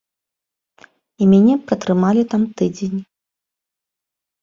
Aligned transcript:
І 1.21 1.27
мяне 1.35 1.53
пратрымалі 1.69 2.23
там 2.35 2.41
тыдзень. 2.57 2.99